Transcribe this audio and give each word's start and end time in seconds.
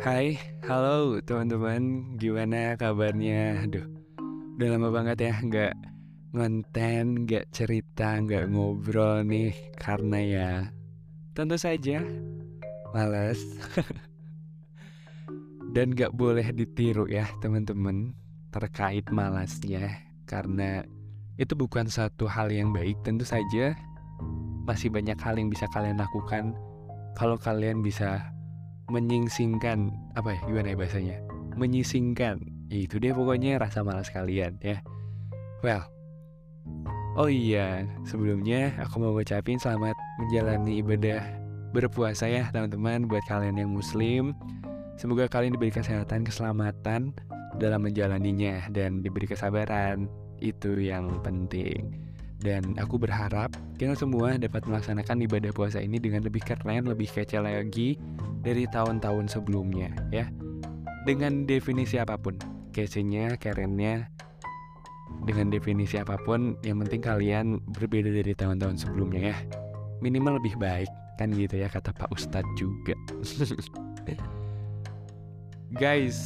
Hai, 0.00 0.40
halo 0.64 1.20
teman-teman, 1.20 2.16
gimana 2.16 2.72
kabarnya? 2.80 3.68
Aduh, 3.68 3.84
udah 4.56 4.68
lama 4.72 4.88
banget 4.88 5.28
ya 5.28 5.36
nggak 5.36 5.76
ngonten, 6.32 7.28
nggak 7.28 7.52
cerita, 7.52 8.16
nggak 8.16 8.48
ngobrol 8.48 9.20
nih. 9.28 9.52
Karena 9.76 10.18
ya, 10.24 10.50
tentu 11.36 11.60
saja 11.60 12.00
males. 12.96 13.44
Dan 15.76 15.92
nggak 15.92 16.16
boleh 16.16 16.48
ditiru 16.48 17.04
ya 17.04 17.28
teman-teman. 17.44 18.16
Terkait 18.56 19.04
malasnya 19.12 20.00
Karena 20.24 20.80
itu 21.36 21.52
bukan 21.52 21.92
satu 21.92 22.24
hal 22.24 22.48
yang 22.48 22.72
baik 22.72 22.96
Tentu 23.04 23.28
saja. 23.28 23.76
Masih 24.64 24.88
banyak 24.88 25.20
hal 25.20 25.36
yang 25.36 25.52
bisa 25.52 25.68
kalian 25.76 26.00
lakukan. 26.00 26.56
Kalau 27.20 27.36
kalian 27.36 27.84
bisa 27.84 28.39
menyingsingkan 28.90 29.94
apa 30.18 30.34
ya 30.36 30.40
gimana 30.44 30.74
ya 30.74 30.76
bahasanya? 30.76 31.16
Menyisingkan. 31.54 32.42
Itu 32.70 32.98
deh 33.02 33.14
pokoknya 33.14 33.58
rasa 33.58 33.82
malas 33.86 34.10
kalian 34.10 34.58
ya. 34.62 34.82
Well 35.62 35.86
oh 37.18 37.28
iya 37.30 37.84
sebelumnya 38.06 38.72
aku 38.78 39.02
mau 39.02 39.12
ngucapin 39.16 39.58
selamat 39.58 39.96
menjalani 40.22 40.80
ibadah 40.80 41.22
berpuasa 41.70 42.26
ya 42.26 42.50
teman-teman 42.50 43.06
buat 43.06 43.22
kalian 43.30 43.58
yang 43.58 43.70
muslim. 43.70 44.34
Semoga 44.98 45.30
kalian 45.30 45.56
diberi 45.56 45.72
kesehatan 45.72 46.28
keselamatan 46.28 47.16
dalam 47.56 47.80
menjalaninya 47.80 48.68
dan 48.74 49.00
diberi 49.00 49.24
kesabaran. 49.24 50.10
Itu 50.40 50.76
yang 50.76 51.20
penting 51.20 52.09
dan 52.40 52.76
aku 52.80 52.96
berharap 52.96 53.52
kita 53.76 53.92
semua 53.92 54.40
dapat 54.40 54.64
melaksanakan 54.64 55.24
ibadah 55.28 55.52
puasa 55.52 55.80
ini 55.80 56.00
dengan 56.00 56.24
lebih 56.24 56.40
keren, 56.40 56.88
lebih 56.88 57.08
kece 57.12 57.36
lagi 57.40 58.00
dari 58.40 58.64
tahun-tahun 58.68 59.28
sebelumnya 59.28 59.92
ya. 60.08 60.28
Dengan 61.04 61.44
definisi 61.48 61.96
apa 61.96 62.16
pun, 62.16 62.36
kecenya, 62.72 63.36
kerennya, 63.40 64.08
dengan 65.24 65.52
definisi 65.52 66.00
apa 66.00 66.16
pun, 66.20 66.56
yang 66.64 66.80
penting 66.84 67.00
kalian 67.04 67.46
berbeda 67.76 68.08
dari 68.08 68.32
tahun-tahun 68.32 68.80
sebelumnya 68.80 69.32
ya. 69.32 69.36
Minimal 70.00 70.40
lebih 70.40 70.56
baik, 70.56 70.88
kan 71.20 71.32
gitu 71.32 71.60
ya 71.60 71.68
kata 71.68 71.92
Pak 71.92 72.08
Ustadz 72.12 72.48
juga. 72.56 72.96
Guys, 75.76 76.18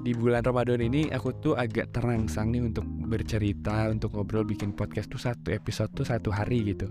di 0.00 0.16
bulan 0.16 0.40
Ramadan 0.40 0.80
ini 0.80 1.12
aku 1.12 1.36
tuh 1.44 1.52
agak 1.52 1.92
terangsang 1.92 2.48
nih 2.48 2.64
untuk 2.64 2.88
bercerita, 2.88 3.92
untuk 3.92 4.16
ngobrol 4.16 4.48
bikin 4.48 4.72
podcast 4.72 5.12
tuh 5.12 5.20
satu 5.20 5.52
episode 5.52 5.92
tuh 5.92 6.08
satu 6.08 6.32
hari 6.32 6.72
gitu. 6.72 6.88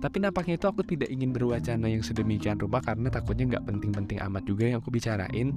Tapi 0.00 0.24
nampaknya 0.24 0.56
itu 0.56 0.64
aku 0.68 0.80
tidak 0.84 1.12
ingin 1.12 1.36
berwacana 1.36 1.88
yang 1.88 2.00
sedemikian 2.00 2.56
rupa 2.56 2.80
karena 2.80 3.12
takutnya 3.12 3.56
nggak 3.56 3.64
penting-penting 3.68 4.18
amat 4.24 4.42
juga 4.48 4.64
yang 4.68 4.80
aku 4.80 4.88
bicarain 4.88 5.52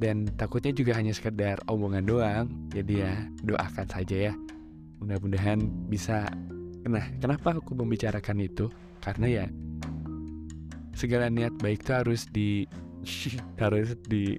dan 0.00 0.28
takutnya 0.40 0.72
juga 0.72 0.96
hanya 0.96 1.12
sekedar 1.12 1.60
omongan 1.68 2.04
doang. 2.08 2.44
Jadi 2.72 3.04
ya 3.04 3.28
doakan 3.44 3.86
saja 3.88 4.32
ya. 4.32 4.34
Mudah-mudahan 5.04 5.60
bisa. 5.88 6.28
Nah, 6.88 7.04
kenapa 7.20 7.56
aku 7.56 7.76
membicarakan 7.76 8.40
itu? 8.40 8.72
Karena 9.00 9.28
ya 9.28 9.44
segala 10.96 11.32
niat 11.32 11.56
baik 11.60 11.84
itu 11.84 11.92
harus 11.96 12.28
di 12.28 12.64
harus 13.62 13.96
di 14.08 14.36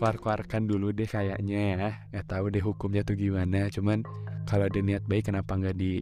keluar-keluarkan 0.00 0.64
dulu 0.64 0.96
deh 0.96 1.04
kayaknya 1.04 1.60
ya. 1.76 1.90
Nggak 2.08 2.26
tahu 2.32 2.48
deh 2.48 2.64
hukumnya 2.64 3.04
tuh 3.04 3.20
gimana. 3.20 3.68
Cuman 3.68 4.00
kalau 4.48 4.64
ada 4.64 4.80
niat 4.80 5.04
baik 5.04 5.28
kenapa 5.28 5.60
nggak 5.60 5.76
di 5.76 6.00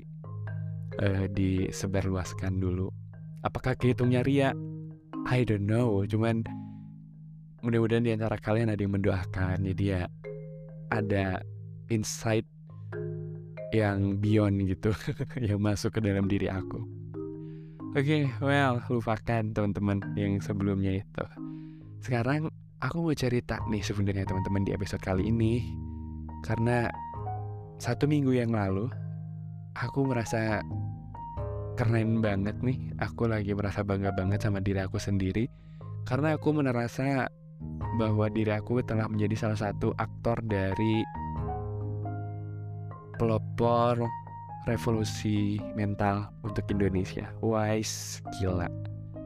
uh, 1.02 1.26
disebarluaskan 1.26 2.62
dulu? 2.62 2.94
Apakah 3.42 3.74
kehitungnya 3.74 4.22
ria? 4.22 4.54
I 5.26 5.42
don't 5.42 5.66
know. 5.66 6.06
Cuman 6.06 6.46
mudah-mudahan 7.66 8.06
di 8.06 8.14
antara 8.14 8.38
kalian 8.38 8.70
ada 8.70 8.78
yang 8.78 8.94
mendoakan. 8.94 9.66
Jadi 9.66 9.84
ya 9.90 10.06
ada 10.94 11.42
insight 11.90 12.46
yang 13.74 14.22
beyond 14.22 14.62
gitu 14.62 14.94
yang 15.50 15.58
masuk 15.58 15.98
ke 15.98 16.00
dalam 16.06 16.30
diri 16.30 16.46
aku. 16.46 16.86
Oke 17.98 18.04
okay, 18.04 18.22
well 18.38 18.78
lupakan 18.86 19.50
teman-teman 19.50 19.98
yang 20.14 20.38
sebelumnya 20.38 21.02
itu. 21.02 21.24
Sekarang 21.98 22.46
aku 22.78 23.02
mau 23.02 23.14
cerita 23.14 23.58
nih 23.66 23.82
sebenarnya 23.82 24.22
teman-teman 24.22 24.62
di 24.62 24.70
episode 24.70 25.02
kali 25.02 25.26
ini 25.26 25.74
karena 26.46 26.86
satu 27.82 28.06
minggu 28.06 28.30
yang 28.30 28.54
lalu 28.54 28.86
aku 29.74 30.06
merasa 30.06 30.62
keren 31.74 32.22
banget 32.22 32.54
nih 32.62 32.78
aku 33.02 33.26
lagi 33.26 33.50
merasa 33.54 33.82
bangga 33.82 34.14
banget 34.14 34.46
sama 34.46 34.62
diri 34.62 34.82
aku 34.82 34.98
sendiri 34.98 35.50
karena 36.06 36.38
aku 36.38 36.54
merasa 36.54 37.26
bahwa 37.98 38.30
diri 38.30 38.54
aku 38.54 38.78
telah 38.86 39.10
menjadi 39.10 39.34
salah 39.34 39.58
satu 39.58 39.90
aktor 39.98 40.38
dari 40.46 41.02
pelopor 43.18 44.06
revolusi 44.70 45.58
mental 45.74 46.30
untuk 46.46 46.62
Indonesia. 46.70 47.26
Wise, 47.42 48.22
gila. 48.38 48.70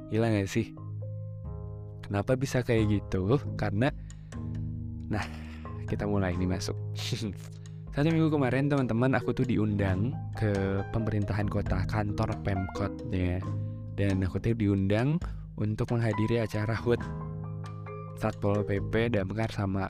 Gila 0.09 0.33
gak 0.33 0.49
sih? 0.49 0.73
Kenapa 2.13 2.37
bisa 2.37 2.61
kayak 2.61 2.93
gitu? 2.93 3.41
Karena 3.57 3.89
Nah, 5.09 5.25
kita 5.89 6.05
mulai 6.05 6.37
nih 6.37 6.45
masuk. 6.45 6.77
Satu 7.97 8.09
minggu 8.13 8.29
kemarin 8.29 8.69
teman-teman 8.69 9.17
aku 9.17 9.33
tuh 9.33 9.49
diundang 9.49 10.13
ke 10.37 10.53
pemerintahan 10.93 11.49
kota 11.49 11.89
kantor 11.89 12.37
Pemkot 12.45 12.93
ya. 13.09 13.41
Dan 13.97 14.21
aku 14.21 14.37
tuh 14.45 14.53
diundang 14.53 15.17
untuk 15.57 15.89
menghadiri 15.89 16.41
acara 16.41 16.77
HUT 16.77 17.01
Satpol 18.21 18.61
PP 18.69 19.17
Damkar 19.17 19.49
sama 19.49 19.89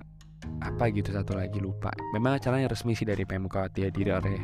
apa 0.63 0.95
gitu 0.95 1.11
satu 1.11 1.35
lagi 1.35 1.59
lupa. 1.59 1.91
Memang 2.15 2.39
acaranya 2.39 2.71
resmi 2.71 2.95
sih 2.95 3.07
dari 3.07 3.27
Pemkot 3.27 3.75
ya 3.75 3.91
diri 3.91 4.15
oleh 4.15 4.39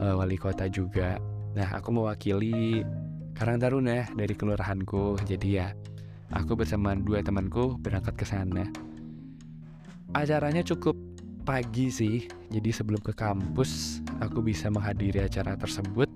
uh, 0.00 0.16
wali 0.16 0.40
kota 0.40 0.72
juga. 0.72 1.20
Nah, 1.52 1.68
aku 1.68 1.92
mewakili 1.92 2.80
Karang 3.36 3.60
Taruna 3.60 4.08
dari 4.12 4.32
kelurahanku. 4.32 5.20
Jadi 5.24 5.48
ya 5.60 5.68
aku 6.34 6.54
bersama 6.54 6.94
dua 6.94 7.22
temanku 7.22 7.78
berangkat 7.78 8.14
ke 8.14 8.26
sana. 8.26 8.66
Acaranya 10.14 10.62
cukup 10.66 10.98
pagi 11.46 11.90
sih, 11.90 12.26
jadi 12.50 12.70
sebelum 12.70 13.02
ke 13.02 13.14
kampus 13.14 14.02
aku 14.22 14.42
bisa 14.42 14.70
menghadiri 14.70 15.22
acara 15.22 15.54
tersebut. 15.58 16.10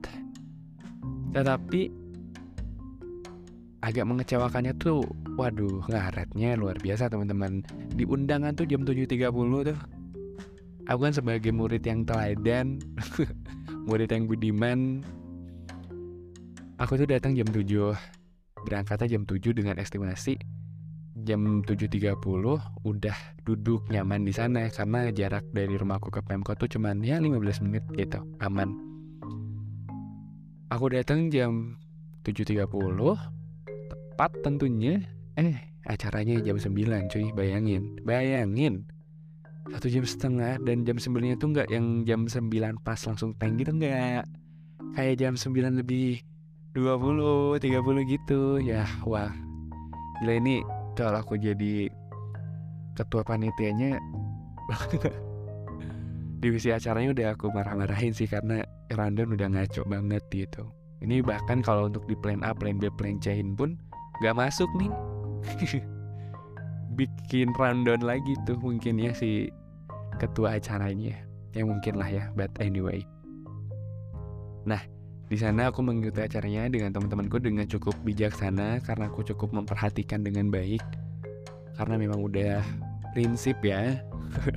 Tetapi 1.34 1.90
agak 3.82 4.04
mengecewakannya 4.06 4.74
tuh, 4.78 5.02
waduh 5.34 5.82
ngaretnya 5.90 6.54
luar 6.54 6.78
biasa 6.78 7.10
teman-teman. 7.10 7.66
Di 7.94 8.06
undangan 8.06 8.54
tuh 8.54 8.66
jam 8.66 8.86
7.30 8.86 9.30
tuh. 9.70 9.78
Aku 10.84 11.00
kan 11.00 11.14
sebagai 11.16 11.48
murid 11.48 11.80
yang 11.80 12.04
teladan, 12.04 12.76
murid 13.88 14.12
yang 14.12 14.28
budiman, 14.28 15.00
aku 16.76 17.00
tuh 17.00 17.08
datang 17.08 17.32
jam 17.32 17.48
7 17.48 17.96
berangkatnya 18.64 19.20
jam 19.20 19.22
7 19.28 19.52
dengan 19.52 19.76
estimasi. 19.76 20.40
Jam 21.14 21.62
7.30 21.62 22.18
udah 22.82 23.18
duduk 23.46 23.86
nyaman 23.86 24.26
di 24.26 24.34
sana 24.34 24.66
karena 24.66 25.14
jarak 25.14 25.46
dari 25.54 25.78
rumahku 25.78 26.10
ke 26.10 26.18
Pemkot 26.26 26.58
tuh 26.58 26.66
cuman 26.66 27.06
ya 27.06 27.22
15 27.22 27.70
menit 27.70 27.84
gitu 27.94 28.18
aman. 28.42 28.74
Aku 30.74 30.90
datang 30.90 31.30
jam 31.30 31.78
7.30 32.26 32.66
tepat 33.86 34.30
tentunya 34.42 35.06
eh 35.38 35.54
acaranya 35.86 36.40
jam 36.42 36.58
9 36.58 37.12
cuy 37.12 37.30
bayangin 37.30 37.94
bayangin. 38.02 38.82
Satu 39.70 39.86
jam 39.86 40.02
setengah 40.02 40.58
dan 40.66 40.82
jam 40.82 40.98
9 40.98 41.38
itu 41.38 41.46
nggak 41.46 41.68
yang 41.70 42.02
jam 42.02 42.26
9 42.26 42.82
pas 42.82 42.98
langsung 43.06 43.38
tank 43.38 43.54
gitu 43.62 43.70
nggak. 43.70 44.26
Kayak 44.98 45.14
jam 45.22 45.34
9 45.38 45.78
lebih 45.78 46.26
20, 46.74 47.62
30 47.62 48.02
gitu. 48.10 48.58
Ya 48.58 48.82
wah. 49.06 49.30
Gila 50.18 50.34
ini 50.42 50.66
kalau 50.98 51.22
aku 51.22 51.38
jadi 51.38 51.90
ketua 52.94 53.26
panitianya 53.26 53.98
divisi 56.42 56.70
acaranya 56.70 57.10
udah 57.10 57.26
aku 57.34 57.50
marah-marahin 57.50 58.14
sih 58.14 58.30
karena 58.30 58.62
random 58.94 59.34
udah 59.38 59.48
ngaco 59.54 59.82
banget 59.86 60.22
gitu. 60.30 60.70
Ini 61.02 61.20
bahkan 61.20 61.60
kalau 61.60 61.90
untuk 61.90 62.06
di 62.06 62.16
plan 62.18 62.40
A, 62.46 62.54
plan 62.54 62.78
B, 62.78 62.88
plan 62.94 63.18
C 63.18 63.42
pun 63.54 63.78
gak 64.22 64.38
masuk 64.38 64.70
nih. 64.78 64.90
Bikin 66.98 67.50
rundown 67.58 68.02
lagi 68.06 68.38
tuh 68.46 68.54
mungkin 68.58 69.02
ya 69.02 69.10
si 69.14 69.50
ketua 70.22 70.58
acaranya. 70.58 71.14
Ya 71.54 71.62
mungkin 71.66 71.98
lah 71.98 72.10
ya 72.10 72.30
but 72.34 72.50
anyway. 72.58 73.02
Nah 74.66 74.93
di 75.34 75.42
sana 75.42 75.74
aku 75.74 75.82
mengikuti 75.82 76.22
acaranya 76.22 76.70
dengan 76.70 76.94
teman-temanku 76.94 77.42
dengan 77.42 77.66
cukup 77.66 77.98
bijaksana 78.06 78.78
karena 78.86 79.10
aku 79.10 79.26
cukup 79.34 79.50
memperhatikan 79.50 80.22
dengan 80.22 80.46
baik 80.46 80.78
karena 81.74 81.98
memang 81.98 82.22
udah 82.22 82.62
prinsip 83.10 83.58
ya. 83.66 83.98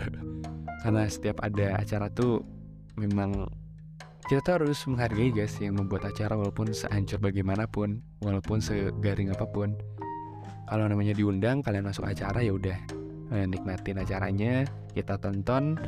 karena 0.85 1.09
setiap 1.09 1.41
ada 1.41 1.81
acara 1.81 2.13
tuh 2.13 2.45
memang 2.93 3.49
kita 4.29 4.45
tuh 4.45 4.53
harus 4.61 4.85
menghargai 4.85 5.33
guys 5.33 5.57
yang 5.57 5.81
membuat 5.81 6.13
acara 6.13 6.37
walaupun 6.37 6.69
sehancur 6.69 7.17
bagaimanapun, 7.25 8.05
walaupun 8.21 8.61
segaring 8.61 9.33
apa 9.33 9.49
pun. 9.49 9.73
kalau 10.69 10.85
namanya 10.85 11.17
diundang 11.17 11.65
kalian 11.65 11.89
masuk 11.89 12.05
acara 12.05 12.37
ya 12.43 12.53
udah 12.53 12.77
eh, 13.33 13.45
nikmatin 13.49 13.97
acaranya 13.97 14.67
kita 14.93 15.15
tonton 15.17 15.79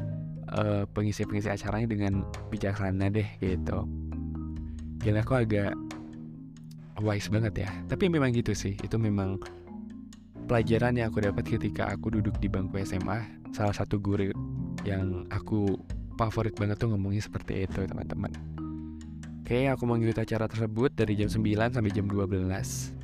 uh, 0.55 0.87
pengisi-pengisi 0.95 1.51
acaranya 1.51 1.91
dengan 1.91 2.23
bijaksana 2.47 3.11
deh 3.11 3.27
gitu 3.43 3.83
gila 4.99 5.23
aku 5.23 5.33
agak 5.39 5.71
wise 6.99 7.31
banget 7.31 7.65
ya. 7.65 7.69
Tapi 7.87 8.11
memang 8.11 8.35
gitu 8.35 8.51
sih. 8.51 8.75
Itu 8.79 8.99
memang 8.99 9.39
pelajaran 10.45 10.99
yang 10.99 11.09
aku 11.11 11.23
dapat 11.23 11.47
ketika 11.47 11.87
aku 11.87 12.11
duduk 12.19 12.35
di 12.43 12.51
bangku 12.51 12.75
SMA 12.83 13.23
salah 13.55 13.73
satu 13.73 13.97
guru 13.97 14.29
yang 14.83 15.25
aku 15.31 15.79
favorit 16.19 16.53
banget 16.59 16.77
tuh 16.77 16.91
ngomongnya 16.91 17.23
seperti 17.23 17.63
itu 17.65 17.87
teman-teman. 17.87 18.31
Oke 19.41 19.65
aku 19.65 19.89
mengikuti 19.89 20.21
acara 20.21 20.45
tersebut 20.45 20.93
dari 20.93 21.17
jam 21.17 21.25
9 21.25 21.41
sampai 21.73 21.89
jam 21.89 22.05
12 22.05 22.99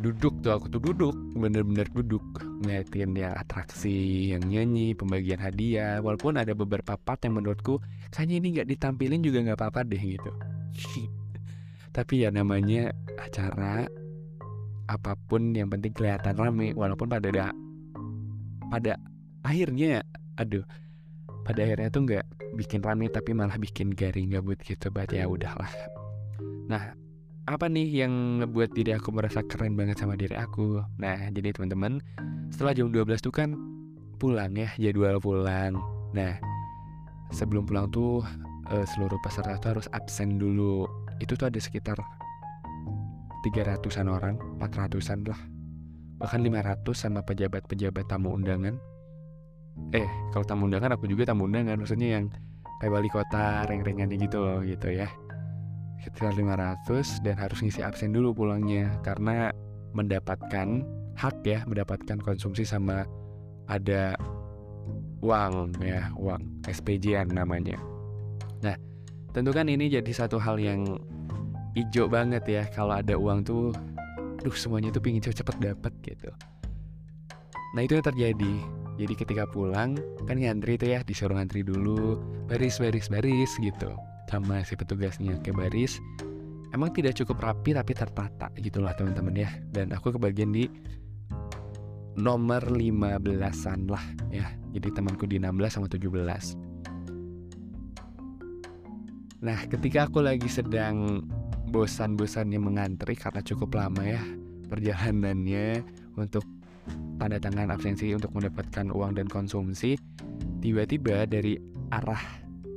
duduk 0.00 0.32
tuh 0.40 0.56
aku 0.56 0.66
tuh 0.72 0.80
duduk 0.80 1.14
bener-bener 1.36 1.84
duduk 1.92 2.24
ngeliatin 2.60 3.16
ya 3.16 3.32
atraksi 3.32 4.30
yang 4.36 4.44
nyanyi 4.44 4.92
pembagian 4.92 5.40
hadiah 5.40 6.04
walaupun 6.04 6.36
ada 6.36 6.52
beberapa 6.52 7.00
part 7.00 7.24
yang 7.24 7.40
menurutku 7.40 7.80
kayaknya 8.12 8.36
ini 8.36 8.48
nggak 8.60 8.68
ditampilin 8.68 9.24
juga 9.24 9.38
nggak 9.48 9.58
apa-apa 9.58 9.80
deh 9.88 10.00
gitu. 10.00 10.30
Tapi 11.96 12.22
ya 12.22 12.30
namanya 12.30 12.92
acara 13.16 13.88
apa 14.86 15.12
pun 15.26 15.56
yang 15.56 15.72
penting 15.72 15.94
kelihatan 15.94 16.36
rame 16.36 16.76
walaupun 16.76 17.08
pada 17.08 17.30
ada 17.30 17.46
pada 18.68 18.92
akhirnya 19.46 20.02
aduh 20.34 20.66
pada 21.46 21.62
akhirnya 21.62 21.88
tuh 21.88 22.02
nggak 22.06 22.26
bikin 22.58 22.82
rame 22.82 23.06
tapi 23.08 23.30
malah 23.32 23.56
bikin 23.56 23.94
garing 23.94 24.34
gabut 24.34 24.58
gitu 24.60 24.90
berarti 24.92 25.22
ya 25.22 25.26
udahlah. 25.30 25.70
Nah 26.68 26.94
apa 27.48 27.66
nih 27.72 28.04
yang 28.04 28.42
ngebuat 28.42 28.76
diri 28.76 28.92
aku 28.92 29.14
merasa 29.14 29.40
keren 29.46 29.78
banget 29.78 29.96
sama 29.96 30.18
diri 30.18 30.36
aku? 30.36 30.84
Nah 31.00 31.30
jadi 31.32 31.56
teman-teman 31.56 32.04
setelah 32.52 32.76
jam 32.76 32.92
12 32.92 33.08
tuh 33.24 33.32
kan 33.32 33.56
pulang 34.20 34.52
ya 34.52 34.68
jadwal 34.76 35.16
pulang. 35.22 35.80
Nah 36.12 36.36
sebelum 37.32 37.64
pulang 37.64 37.88
tuh 37.88 38.20
uh, 38.68 38.84
seluruh 38.92 39.16
peserta 39.24 39.56
tuh 39.56 39.78
harus 39.78 39.86
absen 39.96 40.36
dulu. 40.36 40.84
Itu 41.20 41.36
tuh 41.36 41.48
ada 41.48 41.60
sekitar 41.60 41.96
300an 43.44 44.08
orang, 44.08 44.36
400an 44.60 45.24
lah. 45.28 45.40
Bahkan 46.20 46.40
500 46.44 46.84
sama 46.92 47.24
pejabat-pejabat 47.24 48.04
tamu 48.08 48.36
undangan. 48.36 48.76
Eh 49.96 50.08
kalau 50.36 50.44
tamu 50.44 50.68
undangan 50.68 50.92
aku 50.92 51.08
juga 51.08 51.24
tamu 51.32 51.48
undangan 51.48 51.80
Maksudnya 51.80 52.20
yang 52.20 52.24
kayak 52.80 52.92
wali 52.92 53.08
kota, 53.08 53.64
reng-rengannya 53.64 54.16
gitu 54.20 54.40
loh 54.40 54.60
gitu 54.64 54.88
ya 54.92 55.08
sekitar 56.00 56.32
500 56.32 57.20
dan 57.20 57.36
harus 57.36 57.60
ngisi 57.60 57.84
absen 57.84 58.16
dulu 58.16 58.32
pulangnya 58.32 58.88
karena 59.04 59.52
mendapatkan 59.92 60.80
hak 61.20 61.36
ya 61.44 61.60
mendapatkan 61.68 62.16
konsumsi 62.24 62.64
sama 62.64 63.04
ada 63.68 64.16
uang 65.20 65.76
ya 65.84 66.08
uang 66.16 66.64
SPJ 66.64 67.28
namanya. 67.28 67.76
Nah 68.64 68.72
tentu 69.36 69.52
kan 69.52 69.68
ini 69.68 69.92
jadi 69.92 70.08
satu 70.08 70.40
hal 70.40 70.56
yang 70.56 70.96
hijau 71.76 72.08
banget 72.08 72.48
ya 72.48 72.62
kalau 72.72 72.96
ada 72.96 73.20
uang 73.20 73.44
tuh 73.44 73.76
duh 74.40 74.56
semuanya 74.56 74.88
tuh 74.88 75.04
pingin 75.04 75.20
cepet-cepet 75.20 75.56
dapet 75.60 75.92
gitu. 76.00 76.32
Nah 77.76 77.84
itu 77.84 78.00
yang 78.00 78.06
terjadi. 78.08 78.54
Jadi 78.96 79.14
ketika 79.16 79.44
pulang 79.48 80.00
kan 80.24 80.36
ngantri 80.36 80.80
tuh 80.80 80.96
ya 80.96 81.00
disuruh 81.04 81.36
ngantri 81.36 81.64
dulu 81.64 82.20
baris 82.48 82.80
baris 82.80 83.08
baris 83.08 83.52
gitu 83.60 83.96
sama 84.30 84.62
si 84.62 84.78
petugasnya 84.78 85.42
ke 85.42 85.50
baris. 85.50 85.98
Emang 86.70 86.94
tidak 86.94 87.18
cukup 87.18 87.42
rapi 87.42 87.74
tapi 87.74 87.92
tertata 87.98 88.46
gitulah 88.62 88.94
teman-teman 88.94 89.34
ya. 89.34 89.50
Dan 89.74 89.90
aku 89.90 90.14
kebagian 90.14 90.54
di 90.54 90.70
nomor 92.14 92.62
15-an 92.62 93.90
lah 93.90 94.04
ya. 94.30 94.46
Jadi 94.70 94.88
temanku 94.94 95.26
di 95.26 95.42
16 95.42 95.74
sama 95.74 95.90
17 95.90 96.70
nah 99.40 99.56
ketika 99.72 100.04
aku 100.04 100.20
lagi 100.20 100.52
sedang 100.52 101.24
bosan-bosannya 101.72 102.60
mengantri 102.60 103.16
karena 103.16 103.40
cukup 103.40 103.72
lama 103.72 104.04
ya 104.04 104.20
perjalanannya 104.68 105.80
untuk 106.20 106.44
tanda 107.16 107.40
tangan 107.40 107.72
absensi 107.72 108.12
untuk 108.12 108.36
mendapatkan 108.36 108.92
uang 108.92 109.16
dan 109.16 109.32
konsumsi 109.32 109.96
tiba-tiba 110.60 111.24
dari 111.24 111.56
arah 111.88 112.20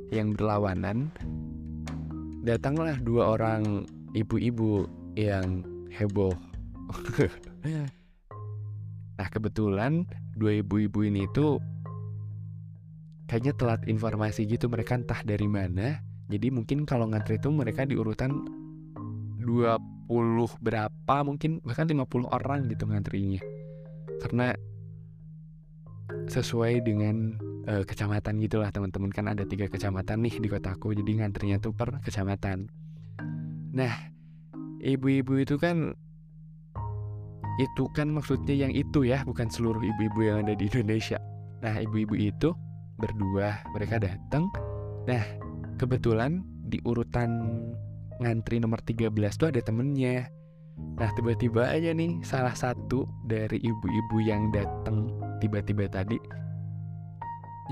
yang 0.08 0.32
berlawanan 0.32 1.12
datanglah 2.44 3.00
dua 3.00 3.40
orang 3.40 3.88
ibu-ibu 4.12 4.84
yang 5.16 5.64
heboh. 5.88 6.36
nah 9.18 9.28
kebetulan 9.32 10.04
dua 10.36 10.60
ibu-ibu 10.60 11.08
ini 11.08 11.24
tuh 11.32 11.56
kayaknya 13.24 13.56
telat 13.56 13.80
informasi 13.88 14.44
gitu 14.44 14.68
mereka 14.68 15.00
entah 15.00 15.24
dari 15.24 15.48
mana. 15.48 16.04
Jadi 16.28 16.52
mungkin 16.52 16.84
kalau 16.84 17.08
ngantri 17.08 17.40
itu 17.40 17.48
mereka 17.48 17.88
di 17.88 17.96
urutan 17.96 18.44
20 19.40 20.08
berapa 20.60 21.16
mungkin 21.24 21.60
bahkan 21.64 21.88
50 21.88 22.28
orang 22.28 22.68
gitu 22.68 22.84
ngantrinya. 22.88 23.40
Karena 24.20 24.52
sesuai 26.28 26.84
dengan 26.84 27.36
uh, 27.68 27.82
kecamatan 27.84 28.40
gitulah 28.40 28.70
teman-teman. 28.70 29.10
Kan 29.12 29.26
ada 29.30 29.44
tiga 29.48 29.68
kecamatan 29.68 30.24
nih 30.24 30.40
di 30.40 30.48
kotaku 30.48 30.92
jadi 30.92 31.24
ngantrinya 31.24 31.60
tuh 31.60 31.72
per 31.72 32.00
kecamatan. 32.04 32.68
Nah 33.74 33.94
ibu-ibu 34.84 35.40
itu 35.40 35.56
kan 35.56 35.96
itu 37.54 37.86
kan 37.94 38.10
maksudnya 38.10 38.66
yang 38.66 38.72
itu 38.74 39.06
ya 39.06 39.22
bukan 39.22 39.46
seluruh 39.46 39.78
ibu-ibu 39.78 40.20
yang 40.26 40.36
ada 40.46 40.54
di 40.58 40.66
Indonesia. 40.66 41.18
Nah 41.62 41.78
ibu-ibu 41.80 42.14
itu 42.18 42.52
berdua 42.94 43.58
mereka 43.74 43.98
datang 43.98 44.46
nah 45.04 45.20
kebetulan 45.76 46.46
di 46.70 46.78
urutan 46.86 47.42
ngantri 48.22 48.62
nomor 48.62 48.78
13 48.82 49.10
tuh 49.34 49.50
ada 49.50 49.60
temennya. 49.62 50.30
Nah 50.98 51.10
tiba-tiba 51.14 51.70
aja 51.70 51.94
nih 51.94 52.18
salah 52.26 52.54
satu 52.54 53.06
dari 53.26 53.62
ibu-ibu 53.62 54.16
yang 54.26 54.50
datang 54.50 55.10
tiba-tiba 55.38 55.86
tadi 55.86 56.18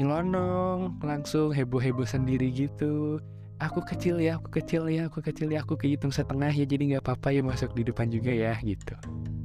nyelonong 0.00 0.96
langsung 1.04 1.52
heboh-heboh 1.52 2.08
sendiri 2.08 2.48
gitu. 2.52 3.20
Aku 3.62 3.78
kecil 3.84 4.18
ya 4.18 4.40
aku 4.40 4.58
kecil 4.58 4.90
ya 4.90 5.06
aku 5.06 5.22
kecil 5.22 5.46
ya 5.52 5.62
aku 5.62 5.78
kehitung 5.78 6.10
setengah 6.10 6.50
ya 6.50 6.66
jadi 6.66 6.82
nggak 6.96 7.02
apa-apa 7.06 7.30
ya 7.30 7.42
masuk 7.46 7.70
di 7.78 7.86
depan 7.86 8.10
juga 8.10 8.32
ya 8.34 8.58
gitu. 8.64 8.96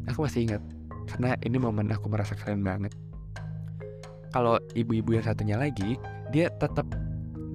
Aku 0.09 0.25
masih 0.25 0.49
ingat 0.49 0.63
karena 1.07 1.37
ini 1.45 1.57
momen 1.61 1.91
aku 1.93 2.09
merasa 2.09 2.33
keren 2.33 2.65
banget. 2.65 2.95
Kalau 4.33 4.57
ibu-ibu 4.73 5.19
yang 5.19 5.25
satunya 5.25 5.59
lagi 5.59 6.01
dia 6.33 6.49
tetap 6.49 6.87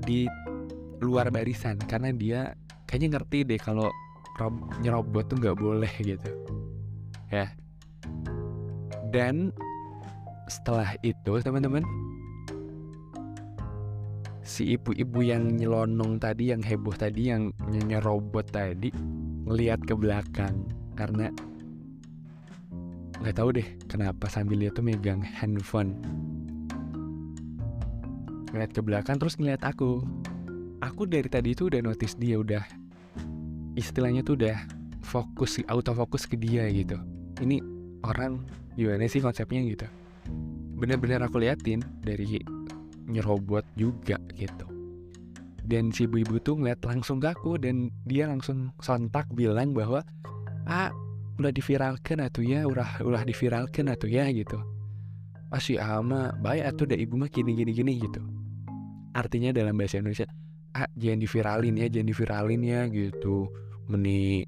di 0.06 0.30
luar 1.02 1.34
barisan 1.34 1.82
karena 1.90 2.14
dia 2.14 2.40
kayaknya 2.87 3.18
ngerti 3.18 3.42
deh 3.42 3.58
kalau 3.58 3.90
nyerobot 4.84 5.26
tuh 5.26 5.37
nggak 5.42 5.58
boleh 5.58 5.90
gitu. 5.99 6.30
Ya. 7.32 7.50
Dan 9.11 9.50
setelah 10.46 10.94
itu 11.02 11.42
teman-teman 11.42 11.82
si 14.42 14.75
ibu-ibu 14.75 15.22
yang 15.22 15.54
nyelonong 15.54 16.18
tadi 16.18 16.50
yang 16.50 16.62
heboh 16.62 16.94
tadi 16.94 17.30
yang 17.30 17.54
nyerobot 17.70 18.50
tadi 18.50 18.90
ngelihat 19.46 19.87
ke 19.87 19.94
belakang. 19.94 20.66
Karena 20.99 21.30
nggak 23.22 23.34
tahu 23.38 23.54
deh 23.54 23.68
kenapa 23.87 24.26
sambil 24.26 24.58
dia 24.58 24.70
tuh 24.75 24.82
megang 24.82 25.22
handphone. 25.22 25.94
Ngeliat 28.50 28.70
ke 28.75 28.82
belakang 28.82 29.16
terus 29.16 29.38
ngeliat 29.38 29.62
aku. 29.62 30.02
Aku 30.82 31.06
dari 31.06 31.30
tadi 31.30 31.54
itu 31.54 31.70
udah 31.70 31.78
notice 31.78 32.18
dia 32.18 32.42
udah 32.42 32.66
istilahnya 33.78 34.26
tuh 34.26 34.34
udah 34.42 34.58
fokus 35.06 35.62
autofokus 35.70 36.26
ke 36.26 36.34
dia 36.34 36.66
gitu. 36.75 36.99
Ini 37.38 37.62
orang 38.02 38.42
gimana 38.75 39.06
sih 39.06 39.22
konsepnya 39.22 39.62
gitu? 39.62 39.87
Bener-bener 40.75 41.22
aku 41.22 41.38
liatin 41.38 41.78
dari 42.02 42.26
nyerobot 43.06 43.66
juga 43.75 44.18
gitu. 44.37 44.66
Dan 45.62 45.94
si 45.94 46.11
ibu-ibu 46.11 46.42
tuh 46.42 46.59
ngeliat 46.59 46.82
langsung 46.82 47.23
ke 47.23 47.30
aku 47.30 47.54
dan 47.54 47.94
dia 48.02 48.26
langsung 48.26 48.75
sontak 48.82 49.30
bilang 49.30 49.71
bahwa 49.71 50.02
ah 50.66 50.90
udah 51.38 51.52
diviralkan 51.54 52.18
atau 52.18 52.42
ya 52.42 52.66
udah 52.66 53.02
udah 53.02 53.23
diviralkan 53.23 53.87
atau 53.90 54.11
ya 54.11 54.26
gitu. 54.35 54.59
Masih 55.54 55.78
ama 55.78 56.35
baik 56.42 56.75
atau 56.75 56.82
udah 56.88 56.99
ibu 56.99 57.14
mah 57.14 57.30
gini 57.30 57.54
gini 57.54 57.71
gini 57.71 57.92
gitu. 58.02 58.21
Artinya 59.14 59.54
dalam 59.54 59.78
bahasa 59.78 60.02
Indonesia 60.02 60.26
ah 60.73 60.88
jangan 60.99 61.21
diviralin 61.21 61.75
ya 61.78 61.87
jangan 61.87 62.09
diviralin 62.11 62.62
ya 62.66 62.80
gitu. 62.90 63.47
Meni 63.87 64.42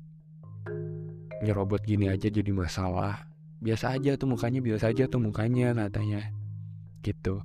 nyerobot 1.46 1.82
gini 1.86 2.10
aja 2.10 2.26
jadi 2.26 2.50
masalah. 2.50 3.30
Biasa 3.62 3.96
aja 3.96 4.18
tuh 4.18 4.28
mukanya 4.28 4.58
biasa 4.60 4.90
aja 4.90 5.06
tuh 5.06 5.22
mukanya 5.22 5.72
katanya. 5.78 6.34
Gitu 7.04 7.38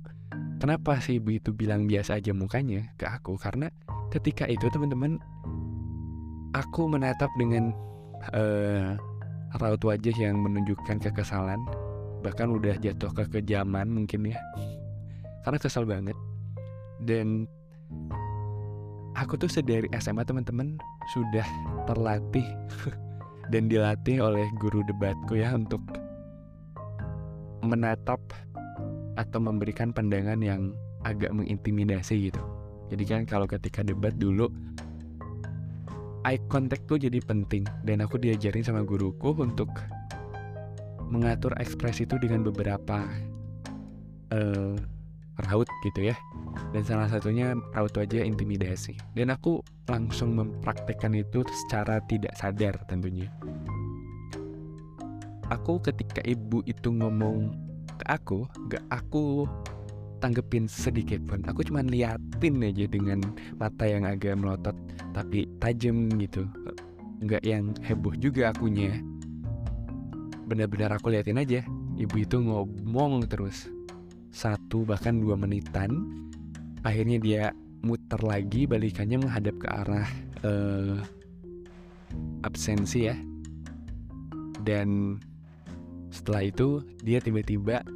Kenapa 0.60 1.00
sih 1.00 1.16
ibu 1.16 1.32
itu 1.32 1.56
bilang 1.56 1.88
biasa 1.88 2.20
aja 2.20 2.36
mukanya 2.36 2.92
ke 3.00 3.08
aku? 3.08 3.40
Karena 3.40 3.72
ketika 4.12 4.44
itu 4.44 4.68
teman-teman 4.68 5.16
aku 6.52 6.84
menatap 6.84 7.32
dengan 7.40 7.72
uh, 8.36 8.92
raut 9.56 9.80
wajah 9.80 10.12
yang 10.12 10.36
menunjukkan 10.36 11.00
kekesalan. 11.00 11.64
Bahkan 12.20 12.52
udah 12.52 12.76
jatuh 12.76 13.08
ke 13.16 13.24
kejaman 13.40 13.88
mungkin 13.88 14.36
ya. 14.36 14.38
Karena 15.48 15.56
kesal 15.56 15.88
banget. 15.88 16.14
Dan 17.00 17.48
aku 19.16 19.40
tuh 19.40 19.48
sedari 19.48 19.88
SMA 19.96 20.28
teman-teman 20.28 20.76
sudah 21.16 21.48
terlatih 21.88 22.44
dan 23.52 23.72
dilatih 23.72 24.20
oleh 24.20 24.44
guru 24.60 24.84
debatku 24.84 25.40
ya 25.40 25.56
untuk 25.56 25.80
menatap 27.64 28.20
atau 29.20 29.36
memberikan 29.36 29.92
pandangan 29.92 30.40
yang 30.40 30.72
agak 31.04 31.28
mengintimidasi 31.36 32.32
gitu. 32.32 32.40
Jadi 32.88 33.04
kan 33.04 33.22
kalau 33.28 33.44
ketika 33.44 33.84
debat 33.84 34.16
dulu 34.16 34.48
eye 36.24 36.40
contact 36.48 36.88
tuh 36.88 37.00
jadi 37.00 37.20
penting. 37.20 37.64
Dan 37.84 38.00
aku 38.04 38.16
diajarin 38.20 38.64
sama 38.64 38.84
guruku 38.84 39.36
untuk 39.36 39.68
mengatur 41.10 41.52
ekspresi 41.58 42.06
itu 42.06 42.16
dengan 42.22 42.46
beberapa 42.46 43.04
uh, 44.32 44.76
raut 45.48 45.68
gitu 45.86 46.12
ya. 46.12 46.16
Dan 46.74 46.82
salah 46.84 47.08
satunya 47.08 47.56
raut 47.72 47.92
wajah 47.94 48.24
intimidasi. 48.24 48.96
Dan 49.16 49.32
aku 49.32 49.64
langsung 49.88 50.36
mempraktekkan 50.36 51.16
itu 51.16 51.42
secara 51.66 52.02
tidak 52.06 52.34
sadar 52.36 52.76
tentunya. 52.86 53.30
Aku 55.50 55.82
ketika 55.82 56.22
ibu 56.22 56.62
itu 56.62 56.94
ngomong 56.94 57.69
ke 58.00 58.04
aku 58.08 58.48
gak 58.72 58.84
aku 58.88 59.44
tanggepin 60.20 60.68
sedikit 60.68 61.18
pun. 61.24 61.40
Aku 61.48 61.64
cuma 61.64 61.80
liatin 61.80 62.60
aja 62.60 62.84
dengan 62.86 63.24
mata 63.56 63.88
yang 63.88 64.04
agak 64.04 64.36
melotot 64.36 64.76
tapi 65.16 65.48
tajam 65.58 66.12
gitu. 66.20 66.44
Nggak 67.24 67.42
yang 67.44 67.72
heboh 67.84 68.14
juga 68.16 68.52
akunya. 68.52 69.00
Benar-benar 70.48 70.96
aku 71.00 71.12
liatin 71.12 71.40
aja. 71.40 71.64
Ibu 71.96 72.14
itu 72.20 72.36
ngomong 72.40 73.24
terus. 73.26 73.68
Satu 74.30 74.84
bahkan 74.84 75.18
dua 75.18 75.34
menitan. 75.36 76.08
Akhirnya 76.84 77.20
dia 77.20 77.42
muter 77.80 78.20
lagi 78.20 78.68
balikannya 78.68 79.24
menghadap 79.24 79.56
ke 79.56 79.68
arah 79.68 80.08
uh, 80.44 80.96
absensi 82.44 83.08
ya. 83.08 83.16
Dan 84.60 85.16
setelah 86.10 86.42
itu 86.46 86.82
dia 87.00 87.22
tiba-tiba 87.22 87.86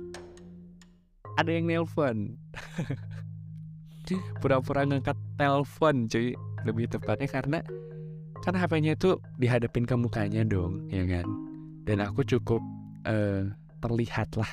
ada 1.35 1.50
yang 1.50 1.66
nelpon. 1.66 2.38
Pura-pura 4.40 4.87
ngangkat 4.87 5.18
telepon 5.35 6.06
cuy. 6.06 6.38
Lebih 6.64 6.88
tepatnya 6.88 7.28
karena 7.28 7.59
kan 8.40 8.56
HP-nya 8.56 8.97
itu 8.97 9.21
dihadapin 9.40 9.85
ke 9.85 9.97
mukanya 9.99 10.47
dong 10.47 10.87
ya 10.88 11.04
kan? 11.04 11.26
Dan 11.85 12.00
aku 12.00 12.25
cukup 12.25 12.62
uh, 13.04 13.52
terlihat 13.85 14.33
lah 14.40 14.49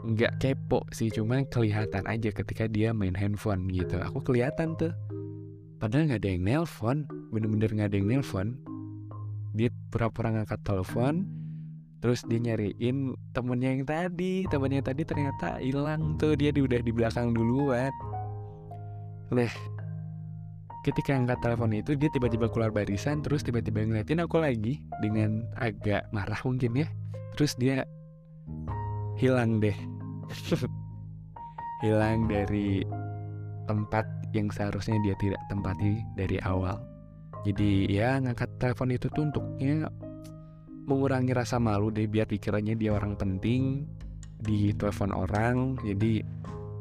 nggak 0.00 0.40
kepo 0.40 0.88
sih 0.96 1.12
cuma 1.12 1.44
kelihatan 1.44 2.08
aja 2.08 2.32
ketika 2.32 2.64
dia 2.64 2.92
main 2.96 3.12
handphone 3.12 3.68
gitu. 3.68 4.00
Aku 4.00 4.24
kelihatan 4.24 4.76
tuh. 4.80 4.92
Padahal 5.80 6.08
nggak 6.08 6.20
ada 6.24 6.30
yang 6.32 6.44
nelpon. 6.44 7.08
Bener-bener 7.32 7.70
nggak 7.72 7.88
ada 7.92 7.96
yang 7.96 8.08
nelpon. 8.08 8.56
Dia 9.52 9.68
pura-pura 9.92 10.32
ngangkat 10.32 10.60
telepon 10.64 11.39
terus 12.00 12.24
dia 12.24 12.40
nyariin 12.40 13.12
temennya 13.36 13.70
yang 13.76 13.84
tadi 13.84 14.48
temennya 14.48 14.80
tadi 14.80 15.04
ternyata 15.04 15.60
hilang 15.60 16.16
tuh 16.16 16.32
dia 16.34 16.50
udah 16.52 16.80
di 16.80 16.92
belakang 16.92 17.36
duluan. 17.36 17.92
Leh 19.30 19.52
ketika 20.80 21.12
angkat 21.12 21.38
telepon 21.44 21.76
itu 21.76 21.92
dia 21.92 22.08
tiba-tiba 22.08 22.48
keluar 22.48 22.72
barisan 22.72 23.20
terus 23.20 23.44
tiba-tiba 23.44 23.84
ngeliatin 23.84 24.24
aku 24.24 24.40
lagi 24.40 24.80
dengan 25.04 25.44
agak 25.60 26.08
marah 26.12 26.40
mungkin 26.42 26.84
ya. 26.84 26.88
Terus 27.36 27.52
dia 27.60 27.84
hilang 29.20 29.60
deh. 29.60 29.76
Hilang 31.80 32.28
dari 32.28 32.84
tempat 33.64 34.04
yang 34.36 34.52
seharusnya 34.52 35.00
dia 35.00 35.16
tidak 35.16 35.40
tempati 35.48 36.04
dari 36.12 36.36
awal. 36.44 36.76
Jadi 37.48 37.88
ya 37.88 38.20
ngangkat 38.20 38.52
telepon 38.60 38.92
itu 38.92 39.08
tuh 39.16 39.32
untuknya 39.32 39.88
mengurangi 40.88 41.32
rasa 41.36 41.60
malu 41.60 41.92
deh 41.92 42.08
biar 42.08 42.28
pikirannya 42.28 42.76
dia 42.76 42.96
orang 42.96 43.16
penting 43.16 43.84
di 44.40 44.72
telepon 44.76 45.12
orang 45.12 45.76
jadi 45.84 46.24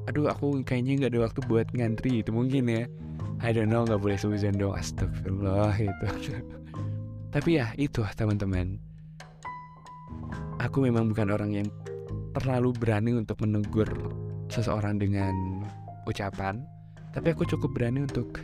aduh 0.08 0.32
aku 0.32 0.64
kayaknya 0.64 1.06
nggak 1.06 1.12
ada 1.14 1.22
waktu 1.30 1.40
buat 1.46 1.68
ngantri 1.76 2.24
itu 2.24 2.32
mungkin 2.34 2.66
ya. 2.70 2.84
I 3.40 3.56
don't 3.56 3.72
know 3.72 3.88
nggak 3.88 4.04
boleh 4.04 4.20
suzon 4.20 4.60
dong. 4.60 4.76
Astagfirullah 4.76 5.76
itu 5.80 6.06
tapi 7.34 7.62
ya 7.62 7.72
itu 7.80 8.04
teman-teman. 8.16 8.80
Aku 10.60 10.84
memang 10.84 11.08
bukan 11.08 11.32
orang 11.32 11.52
yang 11.56 11.68
terlalu 12.36 12.76
berani 12.76 13.16
untuk 13.16 13.40
menegur 13.40 13.88
seseorang 14.50 14.98
dengan 14.98 15.32
ucapan 16.10 16.66
tapi 17.14 17.34
aku 17.34 17.46
cukup 17.46 17.74
berani 17.74 18.06
untuk 18.06 18.42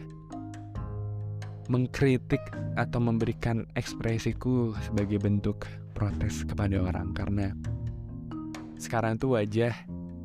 mengkritik 1.67 2.41
atau 2.75 3.00
memberikan 3.01 3.65
ekspresiku 3.74 4.75
sebagai 4.84 5.22
bentuk 5.22 5.65
protes 5.95 6.45
kepada 6.45 6.81
orang. 6.81 7.15
Karena 7.15 7.51
sekarang 8.77 9.17
tuh 9.17 9.39
wajah 9.39 9.74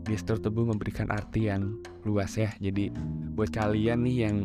gestur 0.04 0.40
tubuh 0.42 0.66
memberikan 0.66 1.08
arti 1.08 1.48
yang 1.48 1.78
luas 2.04 2.34
ya. 2.36 2.50
Jadi 2.58 2.90
buat 3.36 3.52
kalian 3.52 4.04
nih 4.04 4.16
yang 4.28 4.36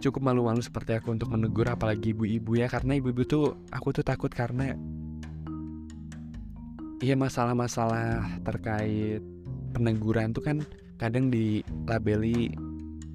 cukup 0.00 0.24
malu-malu 0.24 0.64
seperti 0.64 0.96
aku 0.96 1.12
untuk 1.12 1.32
menegur 1.32 1.66
apalagi 1.66 2.12
ibu-ibu 2.12 2.60
ya. 2.60 2.66
Karena 2.68 2.98
ibu-ibu 2.98 3.22
tuh 3.24 3.44
aku 3.72 3.96
tuh 3.96 4.04
takut 4.04 4.30
karena 4.30 4.76
Iya 7.00 7.16
masalah-masalah 7.16 8.44
terkait 8.44 9.24
peneguran 9.72 10.36
tuh 10.36 10.44
kan 10.44 10.60
kadang 11.00 11.32
dilabeli 11.32 12.52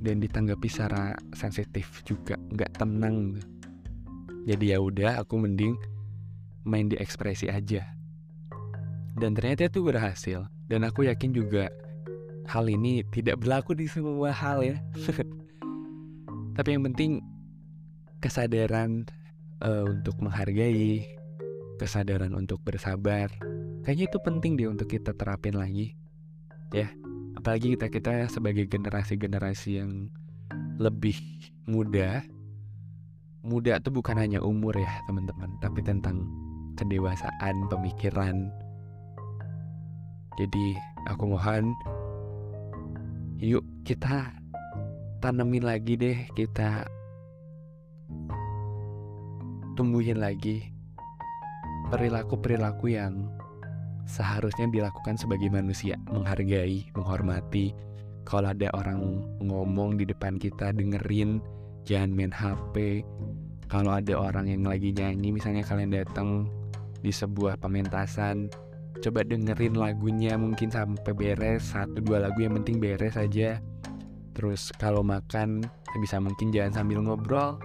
dan 0.05 0.21
ditanggapi 0.21 0.69
secara 0.69 1.17
sensitif 1.33 2.05
juga 2.05 2.37
nggak 2.53 2.77
tenang. 2.77 3.41
Jadi 4.45 4.71
ya 4.71 4.77
udah 4.77 5.25
aku 5.25 5.41
mending 5.41 5.73
main 6.61 6.85
di 6.85 6.95
ekspresi 7.01 7.49
aja. 7.49 7.81
Dan 9.17 9.33
ternyata 9.33 9.65
itu 9.65 9.81
berhasil 9.81 10.45
dan 10.69 10.85
aku 10.85 11.09
yakin 11.09 11.33
juga 11.33 11.73
hal 12.45 12.69
ini 12.69 13.01
tidak 13.09 13.41
berlaku 13.41 13.73
di 13.73 13.89
semua 13.89 14.29
hal 14.29 14.61
ya. 14.61 14.77
Tapi 16.55 16.69
yang 16.69 16.85
penting 16.85 17.25
kesadaran 18.21 19.09
uh, 19.65 19.85
untuk 19.89 20.17
menghargai 20.21 21.05
kesadaran 21.77 22.31
untuk 22.31 22.63
bersabar 22.63 23.27
kayaknya 23.83 24.05
itu 24.09 24.17
penting 24.23 24.57
deh 24.57 24.69
untuk 24.71 24.87
kita 24.89 25.11
terapin 25.13 25.59
lagi 25.59 25.93
ya 26.71 26.89
apalagi 27.35 27.75
kita 27.77 27.87
kita 27.91 28.11
sebagai 28.31 28.65
generasi-generasi 28.65 29.69
yang 29.83 30.09
lebih 30.79 31.15
muda. 31.69 32.23
Muda 33.45 33.77
itu 33.77 33.93
bukan 33.93 34.17
hanya 34.17 34.41
umur 34.41 34.73
ya 34.73 34.89
teman-teman 35.05 35.53
tapi 35.61 35.85
tentang 35.85 36.25
kedewasaan 36.75 37.69
pemikiran. 37.69 38.49
Jadi 40.35 40.75
aku 41.07 41.37
mohon 41.37 41.71
yuk 43.37 43.63
kita 43.85 44.33
tanemin 45.21 45.63
lagi 45.63 45.93
deh 45.95 46.17
kita 46.33 46.87
tumbuhin 49.77 50.17
lagi 50.17 50.71
perilaku-perilaku 51.91 52.95
yang 52.95 53.29
seharusnya 54.05 54.69
dilakukan 54.69 55.17
sebagai 55.17 55.49
manusia, 55.49 55.97
menghargai, 56.09 56.89
menghormati. 56.93 57.73
Kalau 58.25 58.49
ada 58.53 58.69
orang 58.73 59.21
ngomong 59.41 60.01
di 60.01 60.05
depan 60.09 60.41
kita, 60.41 60.73
dengerin, 60.73 61.41
jangan 61.85 62.09
main 62.13 62.33
HP. 62.33 63.05
Kalau 63.69 63.97
ada 63.97 64.13
orang 64.17 64.49
yang 64.49 64.65
lagi 64.65 64.93
nyanyi, 64.93 65.33
misalnya 65.33 65.65
kalian 65.65 65.93
datang 65.93 66.49
di 67.01 67.13
sebuah 67.13 67.61
pementasan, 67.61 68.49
coba 69.01 69.21
dengerin 69.21 69.77
lagunya 69.77 70.33
mungkin 70.37 70.73
sampai 70.73 71.13
beres 71.13 71.73
satu 71.73 72.01
dua 72.01 72.25
lagu 72.25 72.41
yang 72.41 72.57
penting 72.61 72.81
beres 72.81 73.17
aja. 73.17 73.61
Terus 74.33 74.73
kalau 74.81 75.05
makan 75.05 75.61
bisa 76.01 76.17
mungkin 76.19 76.49
jangan 76.51 76.81
sambil 76.81 76.99
ngobrol, 77.05 77.61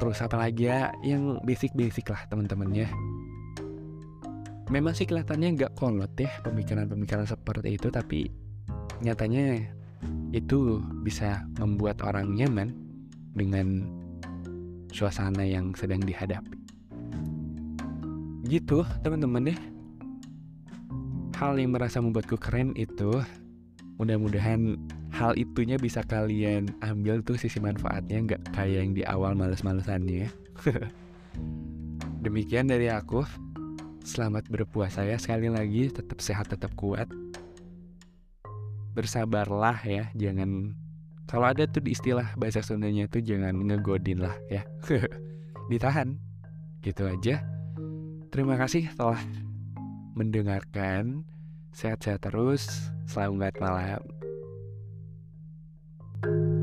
terus 0.00 0.24
apa 0.24 0.40
lagi 0.40 0.66
ya? 0.66 0.96
Yang 1.04 1.44
basic-basic 1.44 2.08
lah 2.08 2.24
teman-teman 2.32 2.72
ya 2.72 2.88
memang 4.70 4.94
sih 4.94 5.02
kelihatannya 5.02 5.58
nggak 5.58 5.74
kolot 5.74 6.14
ya 6.14 6.30
pemikiran-pemikiran 6.46 7.26
seperti 7.26 7.74
itu 7.74 7.90
tapi 7.90 8.30
nyatanya 9.02 9.66
itu 10.30 10.78
bisa 11.02 11.42
membuat 11.58 11.98
orang 12.06 12.38
nyaman 12.38 12.70
dengan 13.34 13.84
suasana 14.94 15.42
yang 15.42 15.74
sedang 15.74 16.00
dihadapi. 16.06 16.56
Gitu 18.46 18.86
teman-teman 19.02 19.50
ya. 19.52 19.56
Hal 21.36 21.56
yang 21.58 21.72
merasa 21.74 21.98
membuatku 21.98 22.36
keren 22.36 22.76
itu 22.76 23.16
mudah-mudahan 23.98 24.76
hal 25.20 25.36
itunya 25.36 25.76
bisa 25.76 26.00
kalian 26.00 26.72
ambil 26.80 27.20
tuh 27.20 27.36
sisi 27.36 27.60
manfaatnya 27.60 28.24
nggak 28.24 28.56
kayak 28.56 28.88
yang 28.88 28.90
di 28.96 29.04
awal 29.04 29.36
males-malesannya 29.36 30.32
Demikian 32.24 32.68
dari 32.68 32.92
aku. 32.92 33.24
Selamat 34.04 34.48
berpuasa 34.48 35.04
ya 35.04 35.16
sekali 35.16 35.48
lagi, 35.48 35.88
tetap 35.88 36.20
sehat, 36.20 36.52
tetap 36.52 36.72
kuat. 36.76 37.08
Bersabarlah 38.92 39.80
ya, 39.88 40.12
jangan 40.12 40.76
kalau 41.24 41.46
ada 41.48 41.64
tuh 41.64 41.80
di 41.80 41.94
istilah 41.94 42.34
bahasa 42.34 42.60
Sundanya 42.60 43.06
tuh 43.06 43.22
jangan 43.22 43.54
ngegodin 43.54 44.20
lah 44.20 44.36
ya. 44.52 44.66
Ditahan. 45.70 46.18
Gitu 46.82 47.06
aja. 47.06 47.40
Terima 48.34 48.58
kasih 48.58 48.90
telah 48.98 49.20
mendengarkan. 50.18 51.24
Sehat-sehat 51.70 52.26
terus. 52.26 52.90
Selamat 53.06 53.56
malam. 53.62 54.19
Thank 56.22 56.34
you 56.34 56.59